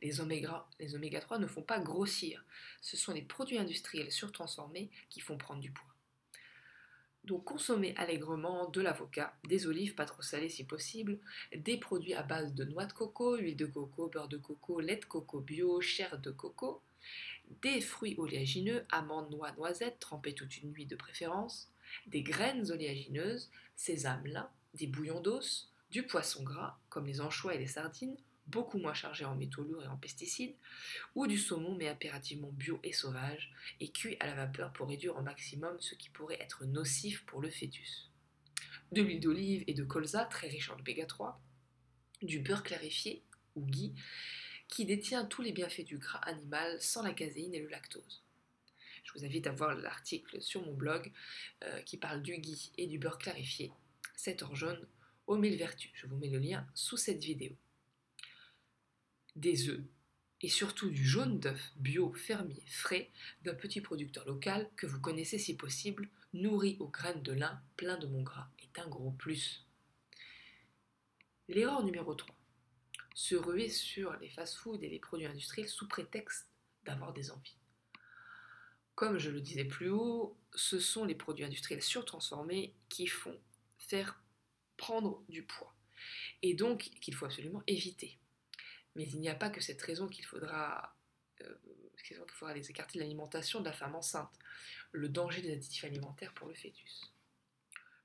Les 0.00 0.20
oméga, 0.20 0.64
les 0.78 0.94
oméga 0.94 1.20
3 1.20 1.40
ne 1.40 1.48
font 1.48 1.62
pas 1.62 1.80
grossir, 1.80 2.44
ce 2.80 2.96
sont 2.96 3.12
les 3.12 3.22
produits 3.22 3.58
industriels 3.58 4.12
surtransformés 4.12 4.92
qui 5.10 5.18
font 5.18 5.36
prendre 5.36 5.60
du 5.60 5.72
poids. 5.72 5.93
Donc 7.24 7.44
consommez 7.44 7.94
allègrement 7.96 8.68
de 8.68 8.82
l'avocat, 8.82 9.34
des 9.48 9.66
olives 9.66 9.94
pas 9.94 10.04
trop 10.04 10.20
salées 10.20 10.50
si 10.50 10.64
possible, 10.64 11.18
des 11.56 11.78
produits 11.78 12.14
à 12.14 12.22
base 12.22 12.54
de 12.54 12.64
noix 12.64 12.84
de 12.84 12.92
coco, 12.92 13.36
huile 13.36 13.56
de 13.56 13.64
coco, 13.66 14.08
beurre 14.08 14.28
de 14.28 14.36
coco, 14.36 14.80
lait 14.80 14.96
de 14.96 15.04
coco 15.06 15.40
bio, 15.40 15.80
chair 15.80 16.18
de 16.18 16.30
coco, 16.30 16.82
des 17.62 17.80
fruits 17.80 18.14
oléagineux, 18.18 18.84
amandes, 18.90 19.30
noix, 19.30 19.52
noisettes, 19.52 20.00
trempées 20.00 20.34
toute 20.34 20.58
une 20.58 20.70
nuit 20.70 20.86
de 20.86 20.96
préférence, 20.96 21.70
des 22.06 22.22
graines 22.22 22.70
oléagineuses, 22.70 23.50
sésame, 23.74 24.26
lin, 24.26 24.50
des 24.74 24.86
bouillons 24.86 25.20
d'os, 25.20 25.72
du 25.90 26.02
poisson 26.02 26.42
gras 26.42 26.78
comme 26.90 27.06
les 27.06 27.20
anchois 27.20 27.54
et 27.54 27.58
les 27.58 27.66
sardines, 27.66 28.16
beaucoup 28.46 28.78
moins 28.78 28.94
chargé 28.94 29.24
en 29.24 29.34
métaux 29.34 29.62
lourds 29.62 29.82
et 29.82 29.88
en 29.88 29.96
pesticides, 29.96 30.54
ou 31.14 31.26
du 31.26 31.38
saumon 31.38 31.74
mais 31.74 31.88
impérativement 31.88 32.50
bio 32.52 32.78
et 32.82 32.92
sauvage, 32.92 33.52
et 33.80 33.90
cuit 33.90 34.16
à 34.20 34.26
la 34.26 34.34
vapeur 34.34 34.72
pour 34.72 34.88
réduire 34.88 35.16
au 35.16 35.22
maximum 35.22 35.76
ce 35.80 35.94
qui 35.94 36.10
pourrait 36.10 36.40
être 36.40 36.64
nocif 36.64 37.24
pour 37.26 37.40
le 37.40 37.50
fœtus. 37.50 38.10
De 38.92 39.02
l'huile 39.02 39.20
d'olive 39.20 39.64
et 39.66 39.74
de 39.74 39.84
colza, 39.84 40.24
très 40.26 40.48
riche 40.48 40.70
en 40.70 40.78
oméga 40.78 41.06
3, 41.06 41.40
du 42.22 42.40
beurre 42.40 42.62
clarifié, 42.62 43.22
ou 43.56 43.64
ghee, 43.64 43.94
qui 44.68 44.84
détient 44.84 45.24
tous 45.24 45.42
les 45.42 45.52
bienfaits 45.52 45.84
du 45.84 45.98
gras 45.98 46.20
animal 46.20 46.80
sans 46.80 47.02
la 47.02 47.12
caséine 47.12 47.54
et 47.54 47.60
le 47.60 47.68
lactose. 47.68 48.22
Je 49.04 49.12
vous 49.12 49.24
invite 49.24 49.46
à 49.46 49.52
voir 49.52 49.74
l'article 49.74 50.40
sur 50.40 50.64
mon 50.64 50.74
blog 50.74 51.12
euh, 51.62 51.82
qui 51.82 51.98
parle 51.98 52.22
du 52.22 52.36
ghee 52.38 52.72
et 52.78 52.86
du 52.86 52.98
beurre 52.98 53.18
clarifié, 53.18 53.72
7 54.16 54.42
or 54.42 54.56
jaune, 54.56 54.86
aux 55.26 55.36
mille 55.36 55.56
vertus. 55.56 55.90
Je 55.94 56.06
vous 56.06 56.16
mets 56.16 56.28
le 56.28 56.38
lien 56.38 56.66
sous 56.74 56.96
cette 56.96 57.22
vidéo 57.22 57.56
des 59.36 59.68
œufs 59.68 59.84
et 60.40 60.48
surtout 60.48 60.90
du 60.90 61.04
jaune 61.04 61.40
d'œuf 61.40 61.72
bio 61.76 62.12
fermier 62.12 62.62
frais 62.66 63.10
d'un 63.44 63.54
petit 63.54 63.80
producteur 63.80 64.26
local 64.26 64.68
que 64.76 64.86
vous 64.86 65.00
connaissez 65.00 65.38
si 65.38 65.56
possible, 65.56 66.08
nourri 66.34 66.76
aux 66.80 66.88
graines 66.88 67.22
de 67.22 67.32
lin 67.32 67.62
plein 67.76 67.96
de 67.96 68.06
mon 68.06 68.22
gras, 68.22 68.48
est 68.62 68.78
un 68.78 68.88
gros 68.88 69.12
plus. 69.12 69.66
L'erreur 71.48 71.82
numéro 71.82 72.14
3. 72.14 72.36
Se 73.14 73.34
ruer 73.34 73.68
sur 73.68 74.14
les 74.18 74.28
fast-foods 74.28 74.82
et 74.82 74.88
les 74.88 74.98
produits 74.98 75.26
industriels 75.26 75.68
sous 75.68 75.88
prétexte 75.88 76.48
d'avoir 76.84 77.12
des 77.12 77.30
envies. 77.30 77.56
Comme 78.94 79.18
je 79.18 79.30
le 79.30 79.40
disais 79.40 79.64
plus 79.64 79.88
haut, 79.88 80.36
ce 80.54 80.78
sont 80.78 81.04
les 81.04 81.14
produits 81.14 81.44
industriels 81.44 81.82
surtransformés 81.82 82.74
qui 82.88 83.06
font 83.06 83.38
faire 83.78 84.22
prendre 84.76 85.22
du 85.28 85.42
poids 85.42 85.74
et 86.42 86.54
donc 86.54 86.90
qu'il 87.00 87.14
faut 87.14 87.24
absolument 87.24 87.62
éviter. 87.66 88.18
Mais 88.96 89.04
il 89.04 89.20
n'y 89.20 89.28
a 89.28 89.34
pas 89.34 89.50
que 89.50 89.60
cette 89.60 89.82
raison 89.82 90.08
qu'il 90.08 90.24
faudra 90.24 90.94
euh, 91.42 91.54
qu'il 92.04 92.16
faudra 92.28 92.54
les 92.54 92.70
écarter 92.70 92.98
de 92.98 93.02
l'alimentation 93.02 93.60
de 93.60 93.64
la 93.64 93.72
femme 93.72 93.94
enceinte. 93.94 94.32
Le 94.92 95.08
danger 95.08 95.42
des 95.42 95.52
additifs 95.52 95.84
alimentaires 95.84 96.32
pour 96.34 96.48
le 96.48 96.54
fœtus. 96.54 97.12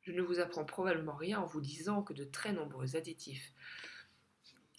Je 0.01 0.11
ne 0.11 0.21
vous 0.21 0.39
apprends 0.39 0.65
probablement 0.65 1.15
rien 1.15 1.39
en 1.39 1.45
vous 1.45 1.61
disant 1.61 2.01
que 2.01 2.13
de 2.13 2.23
très 2.23 2.53
nombreux 2.53 2.95
additifs 2.95 3.53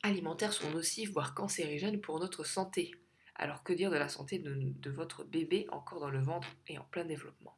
alimentaires 0.02 0.52
sont 0.52 0.71
nocifs, 0.71 1.12
voire 1.12 1.35
cancérigènes 1.35 2.00
pour 2.00 2.19
notre 2.19 2.45
santé. 2.45 2.93
Alors 3.35 3.62
que 3.62 3.73
dire 3.73 3.90
de 3.90 3.97
la 3.97 4.09
santé 4.09 4.38
de, 4.38 4.90
votre 4.90 5.25
bébé 5.25 5.67
encore 5.71 6.00
dans 6.00 6.11
le 6.11 6.21
ventre 6.21 6.49
et 6.69 6.79
en 6.79 6.85
plein 6.85 7.05
développement? 7.05 7.57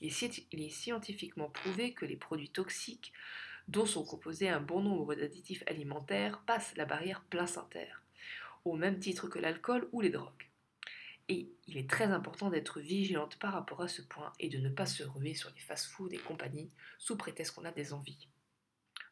Il 0.00 0.08
est, 0.08 0.68
scientifiquement 0.70 1.48
prouvé 1.48 1.94
que 1.94 2.04
les 2.04 2.16
produits 2.16 2.50
toxiques 2.50 3.12
dont 3.68 3.86
sont 3.86 4.04
composés 4.04 4.48
un 4.48 4.60
bon 4.60 4.80
nombre 4.80 5.14
d'additifs 5.14 5.64
alimentaires 5.66 6.42
passent 6.46 6.76
la 6.76 6.84
barrière 6.84 7.22
placentaire, 7.24 8.02
au 8.64 8.76
même 8.76 8.98
titre 8.98 9.28
que 9.28 9.38
l'alcool 9.38 9.88
ou 9.92 10.00
les 10.00 10.10
drogues. 10.10 10.48
Et 11.28 11.48
il 11.66 11.76
est 11.76 11.88
très 11.88 12.06
important 12.06 12.50
d'être 12.50 12.80
vigilante 12.80 13.38
par 13.38 13.52
rapport 13.52 13.82
à 13.82 13.88
ce 13.88 14.02
point 14.02 14.32
et 14.40 14.48
de 14.48 14.58
ne 14.58 14.68
pas 14.68 14.86
se 14.86 15.02
ruer 15.02 15.34
sur 15.34 15.50
les 15.50 15.60
fast-foods 15.60 16.12
et 16.12 16.18
compagnies 16.18 16.70
sous 16.98 17.16
prétexte 17.16 17.54
qu'on 17.54 17.64
a 17.64 17.72
des 17.72 17.92
envies. 17.92 18.28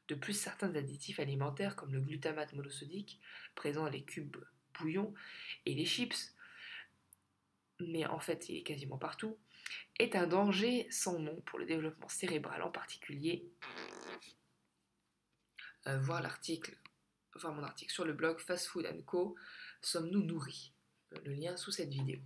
De 0.09 0.17
plus, 0.17 0.33
certains 0.33 0.75
additifs 0.75 1.21
alimentaires 1.21 1.77
comme 1.77 1.93
le 1.93 2.01
glutamate 2.01 2.53
monosodique, 2.53 3.21
présent 3.55 3.85
dans 3.85 3.91
les 3.91 4.03
cubes 4.03 4.37
bouillon 4.79 5.15
et 5.67 5.75
les 5.75 5.85
chips, 5.85 6.35
mais 7.79 8.07
en 8.07 8.19
fait 8.19 8.49
il 8.49 8.57
est 8.57 8.63
quasiment 8.63 8.99
partout, 8.99 9.39
est 9.99 10.17
un 10.17 10.27
danger 10.27 10.87
sans 10.91 11.19
nom 11.19 11.41
pour 11.47 11.59
le 11.59 11.67
développement 11.67 12.09
cérébral 12.09 12.63
en 12.63 12.71
particulier. 12.71 13.47
Euh, 15.87 15.99
voir 15.99 16.21
l'article, 16.21 16.77
voir 17.35 17.55
mon 17.55 17.63
article 17.63 17.93
sur 17.93 18.05
le 18.05 18.13
blog 18.13 18.39
Fast 18.39 18.67
Food 18.67 18.87
Co. 19.07 19.35
Sommes-nous 19.81 20.23
nourris? 20.23 20.73
Le 21.25 21.33
lien 21.33 21.57
sous 21.57 21.73
cette 21.73 21.89
vidéo. 21.89 22.21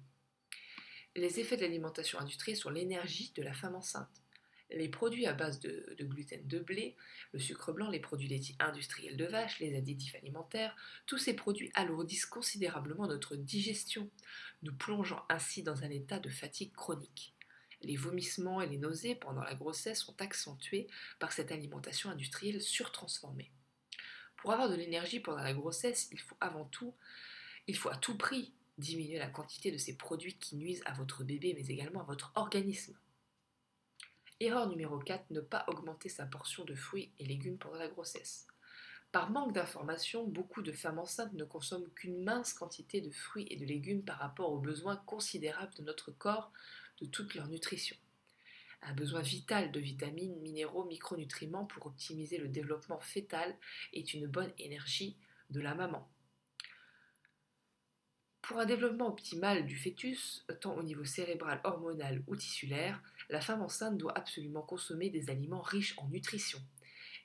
Les 1.14 1.38
effets 1.38 1.56
de 1.56 1.62
l'alimentation 1.62 2.18
industrielle 2.18 2.56
sur 2.56 2.72
l'énergie 2.72 3.32
de 3.36 3.42
la 3.42 3.54
femme 3.54 3.76
enceinte. 3.76 4.22
Les 4.70 4.88
produits 4.88 5.26
à 5.26 5.34
base 5.34 5.60
de, 5.60 5.94
de, 5.96 6.04
gluten 6.04 6.44
de 6.48 6.58
blé, 6.58 6.96
le 7.32 7.38
sucre 7.38 7.72
blanc, 7.72 7.90
les 7.90 8.00
produits 8.00 8.26
laitiers 8.26 8.56
industriels 8.58 9.16
de 9.16 9.26
vache, 9.26 9.60
les 9.60 9.76
additifs 9.76 10.16
alimentaires, 10.16 10.74
tous 11.06 11.18
ces 11.18 11.34
produits 11.34 11.70
alourdissent 11.74 12.26
considérablement 12.26 13.06
notre 13.06 13.36
digestion, 13.36 14.10
nous 14.62 14.74
plongeant 14.74 15.24
ainsi 15.28 15.62
dans 15.62 15.84
un 15.84 15.90
état 15.90 16.18
de 16.18 16.30
fatigue 16.30 16.72
chronique. 16.72 17.33
Les 17.84 17.96
vomissements 17.96 18.62
et 18.62 18.66
les 18.66 18.78
nausées 18.78 19.14
pendant 19.14 19.42
la 19.42 19.54
grossesse 19.54 20.00
sont 20.00 20.20
accentués 20.20 20.88
par 21.18 21.32
cette 21.32 21.52
alimentation 21.52 22.10
industrielle 22.10 22.62
surtransformée. 22.62 23.50
Pour 24.36 24.52
avoir 24.52 24.70
de 24.70 24.74
l'énergie 24.74 25.20
pendant 25.20 25.42
la 25.42 25.52
grossesse, 25.52 26.08
il 26.10 26.18
faut 26.18 26.36
avant 26.40 26.64
tout, 26.64 26.94
il 27.66 27.76
faut 27.76 27.90
à 27.90 27.96
tout 27.96 28.16
prix 28.16 28.54
diminuer 28.78 29.18
la 29.18 29.28
quantité 29.28 29.70
de 29.70 29.76
ces 29.76 29.96
produits 29.96 30.38
qui 30.38 30.56
nuisent 30.56 30.82
à 30.86 30.94
votre 30.94 31.24
bébé 31.24 31.54
mais 31.54 31.66
également 31.66 32.00
à 32.00 32.04
votre 32.04 32.32
organisme. 32.34 32.96
Erreur 34.40 34.68
numéro 34.68 34.98
4, 34.98 35.30
ne 35.30 35.40
pas 35.40 35.64
augmenter 35.68 36.08
sa 36.08 36.26
portion 36.26 36.64
de 36.64 36.74
fruits 36.74 37.12
et 37.18 37.24
légumes 37.24 37.58
pendant 37.58 37.78
la 37.78 37.88
grossesse. 37.88 38.46
Par 39.12 39.30
manque 39.30 39.52
d'informations, 39.52 40.26
beaucoup 40.26 40.60
de 40.60 40.72
femmes 40.72 40.98
enceintes 40.98 41.34
ne 41.34 41.44
consomment 41.44 41.88
qu'une 41.94 42.24
mince 42.24 42.52
quantité 42.52 43.00
de 43.00 43.10
fruits 43.10 43.46
et 43.48 43.56
de 43.56 43.64
légumes 43.64 44.02
par 44.02 44.18
rapport 44.18 44.50
aux 44.50 44.58
besoins 44.58 44.96
considérables 44.96 45.74
de 45.74 45.84
notre 45.84 46.10
corps 46.10 46.50
de 47.00 47.06
toute 47.06 47.34
leur 47.34 47.48
nutrition. 47.48 47.96
Un 48.82 48.92
besoin 48.92 49.22
vital 49.22 49.72
de 49.72 49.80
vitamines, 49.80 50.38
minéraux, 50.40 50.84
micronutriments 50.84 51.64
pour 51.64 51.86
optimiser 51.86 52.36
le 52.36 52.48
développement 52.48 53.00
fœtal 53.00 53.56
est 53.94 54.12
une 54.12 54.26
bonne 54.26 54.52
énergie 54.58 55.16
de 55.50 55.60
la 55.60 55.74
maman. 55.74 56.06
Pour 58.42 58.58
un 58.58 58.66
développement 58.66 59.08
optimal 59.08 59.64
du 59.64 59.74
fœtus, 59.74 60.44
tant 60.60 60.76
au 60.76 60.82
niveau 60.82 61.06
cérébral, 61.06 61.62
hormonal 61.64 62.22
ou 62.26 62.36
tissulaire, 62.36 63.02
la 63.30 63.40
femme 63.40 63.62
enceinte 63.62 63.96
doit 63.96 64.16
absolument 64.18 64.60
consommer 64.60 65.08
des 65.08 65.30
aliments 65.30 65.62
riches 65.62 65.94
en 65.96 66.08
nutrition. 66.08 66.60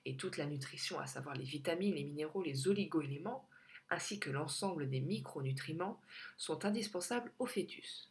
Et 0.05 0.15
toute 0.15 0.37
la 0.37 0.45
nutrition, 0.45 0.97
à 0.97 1.07
savoir 1.07 1.35
les 1.35 1.43
vitamines, 1.43 1.95
les 1.95 2.05
minéraux, 2.05 2.41
les 2.41 2.69
oligoéléments, 2.69 3.49
ainsi 3.89 4.17
que 4.21 4.29
l'ensemble 4.29 4.89
des 4.89 5.01
micronutriments, 5.01 5.99
sont 6.37 6.63
indispensables 6.63 7.33
au 7.37 7.45
fœtus. 7.45 8.09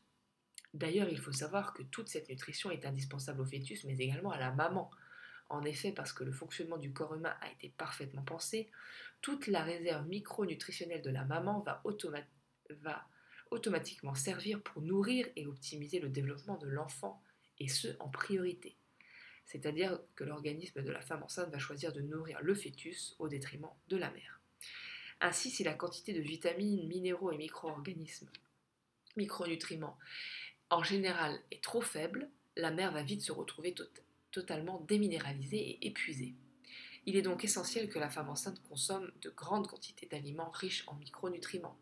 D'ailleurs, 0.74 1.08
il 1.08 1.18
faut 1.18 1.32
savoir 1.32 1.72
que 1.72 1.82
toute 1.82 2.08
cette 2.08 2.28
nutrition 2.28 2.70
est 2.70 2.84
indispensable 2.84 3.40
au 3.40 3.44
fœtus, 3.44 3.84
mais 3.84 3.96
également 3.98 4.30
à 4.30 4.38
la 4.38 4.52
maman. 4.52 4.90
En 5.48 5.62
effet, 5.64 5.92
parce 5.92 6.12
que 6.12 6.24
le 6.24 6.32
fonctionnement 6.32 6.76
du 6.76 6.92
corps 6.92 7.14
humain 7.14 7.34
a 7.40 7.50
été 7.50 7.70
parfaitement 7.70 8.22
pensé, 8.22 8.70
toute 9.22 9.46
la 9.46 9.62
réserve 9.62 10.06
micronutritionnelle 10.06 11.02
de 11.02 11.10
la 11.10 11.24
maman 11.24 11.60
va, 11.60 11.82
automatiquement 13.50 14.14
servir 14.14 14.62
pour 14.62 14.82
nourrir 14.82 15.26
et 15.36 15.46
optimiser 15.46 16.00
le 16.00 16.10
développement 16.10 16.58
de 16.58 16.68
l'enfant, 16.68 17.22
et 17.58 17.68
ce 17.68 17.88
en 17.98 18.08
priorité. 18.08 18.76
C'est-à-dire 19.46 19.98
que 20.14 20.24
l'organisme 20.24 20.82
de 20.82 20.90
la 20.90 21.00
femme 21.00 21.22
enceinte 21.22 21.50
va 21.50 21.58
choisir 21.58 21.92
de 21.92 22.02
nourrir 22.02 22.38
le 22.42 22.54
fœtus 22.54 23.16
au 23.18 23.28
détriment 23.28 23.70
de 23.88 23.96
la 23.96 24.10
mère. 24.10 24.40
Ainsi, 25.20 25.50
si 25.50 25.64
la 25.64 25.74
quantité 25.74 26.12
de 26.12 26.20
vitamines, 26.20 26.86
minéraux 26.86 27.32
et 27.32 27.38
micro-organismes, 27.38 28.30
micronutriments 29.16 29.98
en 30.70 30.82
général 30.82 31.38
est 31.50 31.62
trop 31.62 31.80
faible, 31.80 32.28
la 32.56 32.70
mère 32.70 32.92
va 32.92 33.02
vite 33.02 33.22
se 33.22 33.32
retrouver 33.32 33.74
totalement 34.30 34.80
déminéralisée 34.80 35.56
et 35.58 35.86
épuisée. 35.86 36.34
Il 37.06 37.16
est 37.16 37.22
donc 37.22 37.44
essentiel 37.44 37.88
que 37.88 37.98
la 37.98 38.10
femme 38.10 38.28
enceinte 38.28 38.62
consomme 38.68 39.10
de 39.22 39.30
grandes 39.30 39.66
quantités 39.66 40.06
d'aliments 40.06 40.50
riches 40.50 40.84
en 40.88 40.94
micronutriments. 40.96 41.78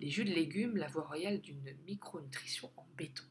Les 0.00 0.08
jus 0.08 0.24
de 0.24 0.32
légumes, 0.32 0.76
la 0.76 0.86
voie 0.86 1.04
royale 1.04 1.40
d'une 1.40 1.76
micronutrition 1.86 2.70
en 2.76 2.86
béton. 2.96 3.24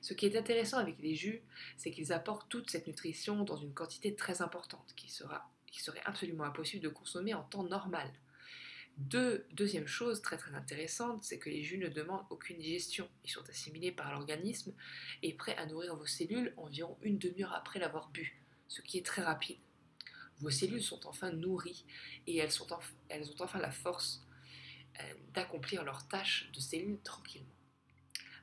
Ce 0.00 0.12
qui 0.12 0.26
est 0.26 0.36
intéressant 0.36 0.76
avec 0.76 0.98
les 1.00 1.14
jus, 1.14 1.42
c'est 1.78 1.90
qu'ils 1.90 2.12
apportent 2.12 2.48
toute 2.50 2.70
cette 2.70 2.86
nutrition 2.86 3.42
dans 3.42 3.56
une 3.56 3.72
quantité 3.72 4.14
très 4.14 4.42
importante, 4.42 4.92
qui, 4.96 5.10
sera, 5.10 5.50
qui 5.66 5.82
serait 5.82 6.02
absolument 6.04 6.44
impossible 6.44 6.84
de 6.84 6.90
consommer 6.90 7.32
en 7.32 7.42
temps 7.42 7.64
normal 7.64 8.12
deuxième 8.96 9.86
chose 9.86 10.22
très 10.22 10.38
intéressante, 10.54 11.24
c'est 11.24 11.38
que 11.38 11.50
les 11.50 11.62
jus 11.62 11.78
ne 11.78 11.88
demandent 11.88 12.26
aucune 12.30 12.58
digestion. 12.58 13.08
Ils 13.24 13.30
sont 13.30 13.48
assimilés 13.48 13.92
par 13.92 14.12
l'organisme 14.12 14.72
et 15.22 15.34
prêts 15.34 15.56
à 15.56 15.66
nourrir 15.66 15.96
vos 15.96 16.06
cellules 16.06 16.54
environ 16.56 16.96
une 17.02 17.18
demi-heure 17.18 17.54
après 17.54 17.78
l'avoir 17.78 18.10
bu, 18.10 18.40
ce 18.68 18.82
qui 18.82 18.98
est 18.98 19.06
très 19.06 19.22
rapide. 19.22 19.58
Vos 20.38 20.50
cellules 20.50 20.82
sont 20.82 21.06
enfin 21.06 21.30
nourries 21.30 21.84
et 22.26 22.36
elles, 22.38 22.62
ont 22.62 22.66
enfin 23.40 23.58
la 23.58 23.70
force 23.70 24.26
euh, 25.00 25.14
d'accomplir 25.32 25.84
leurs 25.84 26.06
tâches 26.08 26.50
de 26.52 26.60
cellules 26.60 27.00
tranquillement. 27.02 27.48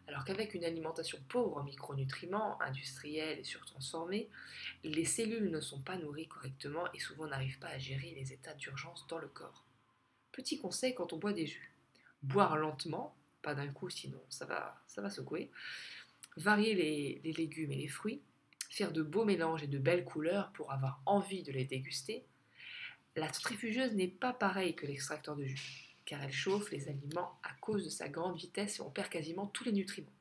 Alors 0.07 0.25
qu'avec 0.25 0.53
une 0.53 0.65
alimentation 0.65 1.19
pauvre 1.29 1.57
en 1.57 1.63
micronutriments, 1.63 2.61
industriels 2.61 3.39
et 3.39 3.43
surtransformés, 3.43 4.29
les 4.83 5.05
cellules 5.05 5.49
ne 5.49 5.61
sont 5.61 5.81
pas 5.81 5.97
nourries 5.97 6.27
correctement 6.27 6.91
et 6.93 6.99
souvent 6.99 7.27
n'arrivent 7.27 7.59
pas 7.59 7.69
à 7.69 7.77
gérer 7.77 8.13
les 8.15 8.33
états 8.33 8.53
d'urgence 8.53 9.05
dans 9.07 9.19
le 9.19 9.29
corps. 9.29 9.63
Petit 10.31 10.59
conseil 10.59 10.93
quand 10.93 11.13
on 11.13 11.17
boit 11.17 11.33
des 11.33 11.47
jus. 11.47 11.73
Boire 12.23 12.57
lentement, 12.57 13.15
pas 13.41 13.55
d'un 13.55 13.71
coup 13.71 13.89
sinon 13.89 14.21
ça 14.29 14.45
va, 14.45 14.81
ça 14.87 15.01
va 15.01 15.09
secouer. 15.09 15.51
Varier 16.37 16.75
les, 16.75 17.33
légumes 17.33 17.71
et 17.71 17.77
les 17.77 17.87
fruits. 17.87 18.21
Faire 18.69 18.93
de 18.93 19.03
beaux 19.03 19.25
mélanges 19.25 19.63
et 19.63 19.67
de 19.67 19.77
belles 19.77 20.05
couleurs 20.05 20.51
pour 20.53 20.71
avoir 20.71 21.01
envie 21.05 21.43
de 21.43 21.51
les 21.51 21.65
déguster. 21.65 22.25
La 23.15 23.31
centrifugeuse 23.31 23.93
n'est 23.93 24.07
pas 24.07 24.31
pareille 24.31 24.75
que 24.75 24.85
l'extracteur 24.85 25.35
de 25.35 25.43
jus, 25.43 25.97
car 26.05 26.23
elle 26.23 26.31
chauffe 26.31 26.71
les 26.71 26.87
aliments 26.87 27.37
à 27.43 27.53
cause 27.59 27.83
de 27.83 27.89
sa 27.89 28.07
grande 28.07 28.37
vitesse 28.37 28.79
et 28.79 28.81
on 28.81 28.89
perd 28.89 29.09
quasiment 29.09 29.47
tous 29.47 29.65
les 29.65 29.73
nutriments. 29.73 30.13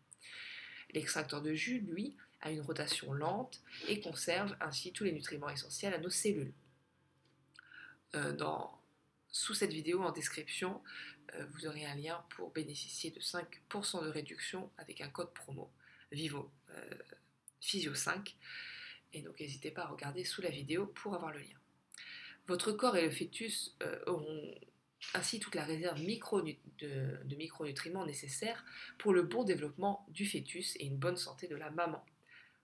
L'extracteur 0.93 1.41
de 1.41 1.55
jus, 1.55 1.79
lui, 1.79 2.17
a 2.41 2.51
une 2.51 2.63
rotation 2.63 3.13
lente 3.13 3.61
et 3.87 4.01
conserve 4.01 4.57
ainsi 4.61 4.93
tous 4.93 5.05
les 5.05 5.13
nutriments 5.13 5.51
essentiels 5.51 5.95
à 5.95 5.99
nos 5.99 6.11
cellules. 6.11 6.53
Euh, 8.17 8.33
dans, 8.33 8.80
sous 9.33 9.55
cette 9.55 9.73
vidéo 9.73 10.03
en 10.03 10.11
description, 10.11 10.83
euh, 11.35 11.47
vous 11.53 11.67
aurez 11.67 11.87
un 11.87 11.95
lien 11.95 12.25
pour 12.31 12.51
bénéficier 12.53 13.11
de 13.11 13.21
5% 13.21 14.05
de 14.05 14.09
réduction 14.09 14.71
avec 14.79 15.01
un 15.01 15.09
code 15.09 15.33
promo 15.33 15.71
Vivo 16.11 16.51
euh, 16.71 16.95
Physio 17.61 17.95
5. 17.95 18.37
Et 19.13 19.23
donc 19.23 19.39
n'hésitez 19.41 19.71
pas 19.71 19.83
à 19.83 19.87
regarder 19.87 20.25
sous 20.25 20.43
la 20.43 20.51
vidéo 20.51 20.87
pour 20.87 21.15
avoir 21.15 21.33
le 21.33 21.41
lien. 21.41 21.59
Votre 22.49 22.73
corps 22.73 22.97
et 22.97 23.05
le 23.05 23.11
fœtus 23.11 23.77
euh, 23.83 23.99
auront 24.07 24.55
ainsi 25.15 25.39
toute 25.39 25.55
la 25.55 25.65
réserve 25.65 26.01
de, 26.01 27.25
de 27.25 27.37
micronutriments 27.37 28.05
nécessaires 28.05 28.65
pour 28.99 29.13
le 29.13 29.23
bon 29.23 29.45
développement 29.45 30.05
du 30.09 30.27
fœtus 30.27 30.77
et 30.77 30.87
une 30.87 30.99
bonne 30.99 31.17
santé 31.17 31.47
de 31.47 31.57
la 31.57 31.71
maman. 31.71 32.05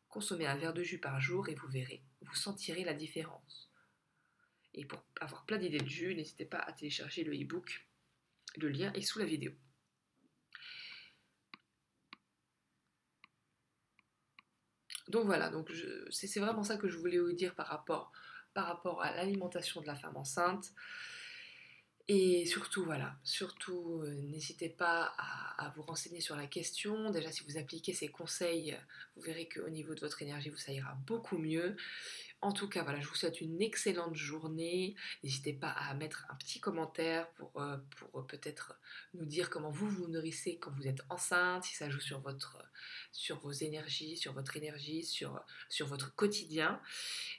Consommez 0.08 0.46
un 0.46 0.56
verre 0.56 0.74
de 0.74 0.82
jus 0.82 0.98
par 0.98 1.20
jour 1.20 1.48
et 1.48 1.54
vous 1.54 1.68
verrez, 1.68 2.02
vous 2.22 2.34
sentirez 2.34 2.84
la 2.84 2.94
différence. 2.94 3.70
Et 4.76 4.84
pour 4.84 5.02
avoir 5.20 5.46
plein 5.46 5.56
d'idées 5.58 5.78
de 5.78 5.88
jus, 5.88 6.14
n'hésitez 6.14 6.44
pas 6.44 6.58
à 6.58 6.72
télécharger 6.72 7.24
le 7.24 7.34
e-book. 7.34 7.86
Le 8.56 8.68
lien 8.68 8.92
est 8.92 9.02
sous 9.02 9.18
la 9.18 9.24
vidéo. 9.24 9.52
Donc 15.08 15.26
voilà, 15.26 15.50
donc 15.50 15.70
c'est 16.10 16.40
vraiment 16.40 16.64
ça 16.64 16.76
que 16.76 16.88
je 16.88 16.98
voulais 16.98 17.18
vous 17.18 17.32
dire 17.32 17.54
par 17.54 17.68
rapport, 17.68 18.12
par 18.54 18.66
rapport 18.66 19.02
à 19.02 19.14
l'alimentation 19.14 19.80
de 19.80 19.86
la 19.86 19.94
femme 19.94 20.16
enceinte. 20.16 20.72
Et 22.08 22.46
surtout, 22.46 22.84
voilà, 22.84 23.16
surtout, 23.24 24.02
euh, 24.02 24.14
n'hésitez 24.28 24.68
pas 24.68 25.12
à, 25.18 25.66
à 25.66 25.70
vous 25.70 25.82
renseigner 25.82 26.20
sur 26.20 26.36
la 26.36 26.46
question. 26.46 27.10
Déjà, 27.10 27.32
si 27.32 27.42
vous 27.42 27.58
appliquez 27.58 27.92
ces 27.94 28.08
conseils, 28.08 28.78
vous 29.16 29.22
verrez 29.22 29.48
qu'au 29.48 29.68
niveau 29.68 29.92
de 29.92 30.00
votre 30.00 30.22
énergie, 30.22 30.48
vous, 30.48 30.56
ça 30.56 30.72
ira 30.72 30.94
beaucoup 31.06 31.36
mieux. 31.36 31.76
En 32.42 32.52
tout 32.52 32.68
cas, 32.68 32.82
voilà, 32.82 33.00
je 33.00 33.08
vous 33.08 33.14
souhaite 33.14 33.40
une 33.40 33.60
excellente 33.62 34.14
journée. 34.14 34.94
N'hésitez 35.24 35.54
pas 35.54 35.70
à 35.70 35.94
mettre 35.94 36.26
un 36.28 36.34
petit 36.36 36.60
commentaire 36.60 37.30
pour, 37.32 37.50
euh, 37.60 37.76
euh, 38.14 38.22
peut-être 38.22 38.78
nous 39.14 39.24
dire 39.24 39.48
comment 39.48 39.70
vous 39.70 39.88
vous 39.88 40.06
nourrissez 40.06 40.58
quand 40.58 40.70
vous 40.72 40.86
êtes 40.86 41.02
enceinte, 41.08 41.64
si 41.64 41.74
ça 41.74 41.88
joue 41.88 42.00
sur 42.00 42.20
vos 43.40 43.52
énergies, 43.52 44.16
sur 44.16 44.34
votre 44.34 44.56
énergie, 44.56 45.02
sur, 45.02 45.42
sur 45.70 45.86
votre 45.86 46.14
quotidien. 46.14 46.80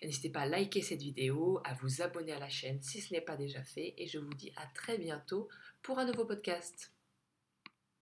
N'hésitez 0.02 0.30
pas 0.30 0.42
à 0.42 0.46
liker 0.48 0.82
cette 0.82 1.02
vidéo, 1.02 1.62
à 1.64 1.76
vous 1.76 2.02
abonner 2.02 2.34
à 2.34 2.40
la 2.40 2.50
chaîne 2.50 2.82
si 2.82 3.00
ce 3.00 3.14
n'est 3.14 3.22
pas 3.22 3.38
déjà 3.38 3.64
fait. 3.64 3.94
Et 3.98 4.08
je 4.08 4.18
vous 4.18 4.34
dis 4.34 4.52
à 4.56 4.66
très 4.74 4.98
bientôt 4.98 5.48
pour 5.84 6.00
un 6.00 6.06
nouveau 6.06 6.26
podcast. 6.26 6.97